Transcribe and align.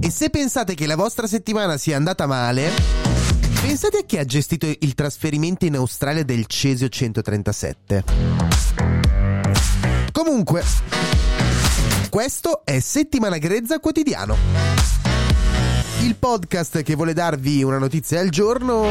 E 0.00 0.10
se 0.10 0.30
pensate 0.30 0.74
che 0.74 0.86
la 0.86 0.96
vostra 0.96 1.26
settimana 1.26 1.76
sia 1.76 1.96
andata 1.96 2.26
male, 2.26 2.70
pensate 3.60 3.98
a 3.98 4.04
chi 4.04 4.18
ha 4.18 4.24
gestito 4.24 4.66
il 4.66 4.94
trasferimento 4.94 5.64
in 5.64 5.76
Australia 5.76 6.24
del 6.24 6.46
Cesio 6.46 6.88
137. 6.88 8.04
Comunque, 10.10 10.64
questo 12.10 12.62
è 12.64 12.80
Settimana 12.80 13.38
Grezza 13.38 13.78
Quotidiano. 13.80 14.36
Il 16.02 16.16
podcast 16.16 16.82
che 16.82 16.94
vuole 16.94 17.12
darvi 17.12 17.62
una 17.62 17.78
notizia 17.78 18.20
al 18.20 18.28
giorno 18.28 18.88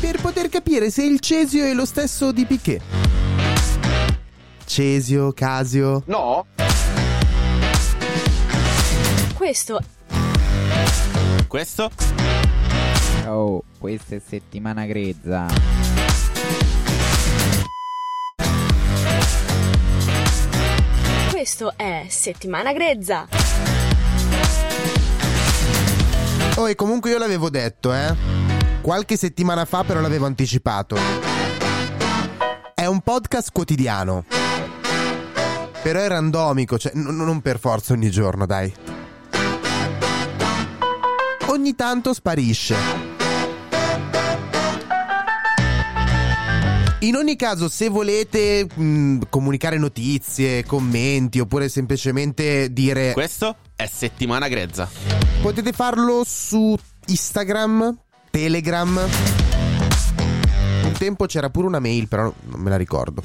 per 0.00 0.20
poter 0.20 0.48
capire 0.48 0.90
se 0.90 1.02
il 1.02 1.18
Cesio 1.20 1.64
è 1.64 1.74
lo 1.74 1.84
stesso 1.84 2.30
di 2.30 2.46
Piquet. 2.46 2.80
Cesio, 4.64 5.32
Casio. 5.32 6.02
No? 6.06 6.46
Questo 9.34 9.80
Questo? 11.46 11.90
Oh, 13.26 13.62
questa 13.78 14.16
è 14.16 14.20
settimana 14.24 14.84
grezza. 14.86 15.46
Questo 21.30 21.74
è 21.76 22.06
Settimana 22.08 22.72
Grezza. 22.72 23.28
Oh, 26.56 26.68
e 26.68 26.74
comunque 26.74 27.10
io 27.10 27.18
l'avevo 27.18 27.50
detto, 27.50 27.92
eh. 27.92 28.14
Qualche 28.80 29.16
settimana 29.16 29.64
fa 29.64 29.84
però 29.84 30.00
l'avevo 30.00 30.26
anticipato. 30.26 30.96
È 32.74 32.86
un 32.86 33.00
podcast 33.00 33.50
quotidiano. 33.52 34.24
Però 35.82 36.00
è 36.00 36.08
randomico, 36.08 36.78
cioè 36.78 36.92
n- 36.94 37.14
non 37.16 37.40
per 37.40 37.58
forza 37.58 37.92
ogni 37.92 38.10
giorno, 38.10 38.46
dai. 38.46 38.85
Ogni 41.56 41.74
tanto 41.74 42.12
sparisce. 42.12 42.76
In 46.98 47.16
ogni 47.16 47.34
caso, 47.34 47.70
se 47.70 47.88
volete 47.88 48.66
mh, 48.72 49.20
comunicare 49.30 49.78
notizie, 49.78 50.66
commenti 50.66 51.40
oppure 51.40 51.70
semplicemente 51.70 52.70
dire 52.74 53.12
Questo 53.14 53.56
è 53.74 53.86
settimana 53.86 54.48
grezza. 54.48 54.86
Potete 55.40 55.72
farlo 55.72 56.24
su 56.26 56.76
Instagram, 57.06 57.96
Telegram. 58.28 59.00
Un 60.82 60.92
tempo 60.98 61.24
c'era 61.24 61.48
pure 61.48 61.68
una 61.68 61.80
mail, 61.80 62.06
però 62.06 62.30
non 62.50 62.60
me 62.60 62.68
la 62.68 62.76
ricordo. 62.76 63.22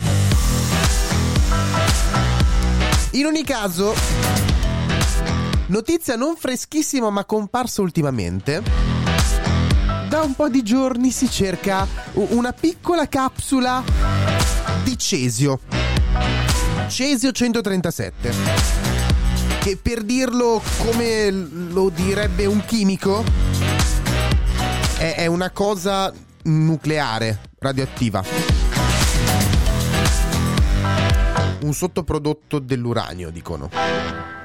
In 3.12 3.26
ogni 3.26 3.44
caso, 3.44 3.94
notizia 5.72 6.18
non 6.18 6.36
freschissima 6.36 7.10
ma 7.10 7.26
comparsa 7.26 7.82
ultimamente. 7.82 8.62
Da 10.10 10.22
un 10.22 10.36
po' 10.36 10.50
di 10.50 10.62
giorni 10.64 11.12
si 11.12 11.30
cerca 11.30 11.88
una 12.14 12.52
piccola 12.52 13.08
capsula 13.08 13.82
di 14.84 14.98
cesio. 14.98 15.60
Cesio 16.90 17.32
137 17.32 18.80
che 19.62 19.78
per 19.78 20.04
dirlo 20.04 20.62
come 20.78 21.30
lo 21.30 21.90
direbbe 21.90 22.46
un 22.46 22.66
chimico 22.66 23.24
è 24.98 25.26
una 25.28 25.52
cosa 25.52 26.12
nucleare, 26.44 27.40
radioattiva. 27.60 28.24
Un 31.62 31.74
sottoprodotto 31.74 32.60
dell'uranio, 32.60 33.30
dicono. 33.30 34.41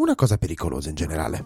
Una 0.00 0.14
cosa 0.14 0.38
pericolosa 0.38 0.88
in 0.88 0.94
generale. 0.94 1.44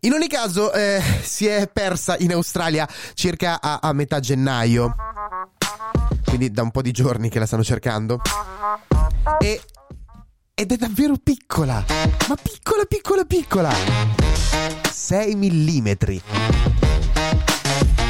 In 0.00 0.12
ogni 0.14 0.26
caso, 0.26 0.72
eh, 0.72 1.02
si 1.20 1.44
è 1.44 1.68
persa 1.70 2.16
in 2.18 2.32
Australia 2.32 2.88
circa 3.12 3.60
a, 3.60 3.80
a 3.82 3.92
metà 3.92 4.18
gennaio. 4.18 4.94
Quindi 6.24 6.50
da 6.50 6.62
un 6.62 6.70
po' 6.70 6.80
di 6.80 6.92
giorni 6.92 7.28
che 7.28 7.38
la 7.38 7.44
stanno 7.44 7.62
cercando. 7.62 8.22
E, 9.38 9.60
ed 10.54 10.72
è 10.72 10.76
davvero 10.76 11.16
piccola. 11.22 11.84
Ma 12.26 12.36
piccola, 12.40 12.84
piccola, 12.88 13.24
piccola. 13.26 13.70
6 14.90 15.36
mm. 15.36 15.90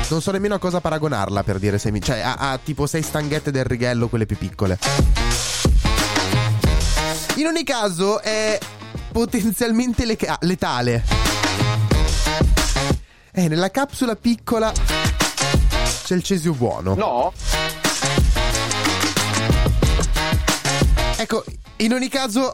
Non 0.08 0.22
so 0.22 0.30
nemmeno 0.30 0.54
a 0.54 0.58
cosa 0.60 0.80
paragonarla 0.80 1.42
per 1.42 1.58
dire 1.58 1.78
6 1.78 1.90
mm. 1.90 1.96
Cioè, 2.00 2.20
a, 2.20 2.34
a 2.36 2.58
tipo 2.58 2.86
6 2.86 3.02
stanghette 3.02 3.50
del 3.50 3.64
righello, 3.64 4.06
quelle 4.06 4.26
più 4.26 4.36
piccole. 4.36 4.78
In 7.40 7.46
ogni 7.46 7.64
caso, 7.64 8.20
è 8.20 8.58
potenzialmente 9.10 10.04
leca- 10.04 10.36
letale. 10.42 11.02
E 13.32 13.48
nella 13.48 13.70
capsula 13.70 14.14
piccola 14.14 14.70
c'è 16.04 16.14
il 16.14 16.22
cesio 16.22 16.52
buono. 16.52 16.94
No? 16.94 17.32
Ecco, 21.16 21.42
in 21.76 21.94
ogni 21.94 22.08
caso, 22.10 22.52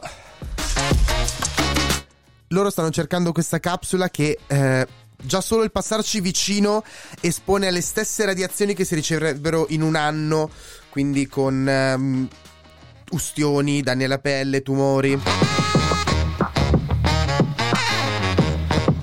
loro 2.49 2.71
stanno 2.71 2.91
cercando 2.91 3.33
questa 3.33 3.59
capsula 3.59 4.09
che 4.09 4.39
eh, 4.47 4.87
già 5.17 5.41
solo 5.41 5.65
il 5.65 5.73
passarci 5.73 6.21
vicino 6.21 6.85
espone 7.21 7.67
alle 7.67 7.81
stesse 7.81 8.25
radiazioni 8.25 8.73
che 8.73 8.85
si 8.85 8.95
riceverebbero 8.95 9.67
in 9.71 9.83
un 9.83 9.97
anno, 9.97 10.49
quindi 10.91 11.27
con 11.27 11.69
ehm, 11.69 12.29
ustioni, 13.11 13.83
danni 13.83 14.05
alla 14.05 14.19
pelle, 14.19 14.63
tumori. 14.63 15.21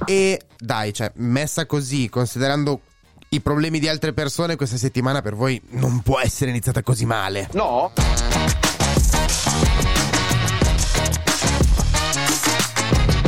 E 0.06 0.42
dai, 0.58 0.94
cioè, 0.94 1.12
messa 1.16 1.66
così, 1.66 2.10
considerando 2.10 2.82
i 3.30 3.42
problemi 3.42 3.80
di 3.80 3.88
altre 3.88 4.14
persone, 4.14 4.56
questa 4.56 4.78
settimana 4.78 5.22
per 5.22 5.36
voi 5.36 5.60
non 5.72 6.02
può 6.02 6.20
essere 6.20 6.52
iniziata 6.52 6.84
così 6.84 7.06
male. 7.06 7.50
No? 7.54 7.92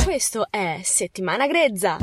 Questo 0.04 0.48
è 0.50 0.80
Settimana 0.84 1.48
Grezza. 1.48 1.98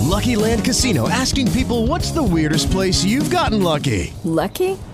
Lucky 0.00 0.34
Land 0.34 0.62
Casino 0.62 1.08
asking 1.08 1.48
people 1.50 1.86
what's 1.86 2.12
the 2.12 2.22
weirdest 2.22 2.70
place 2.70 3.02
you've 3.02 3.30
gotten 3.30 3.62
lucky? 3.62 4.12
Lucky? 4.24 4.76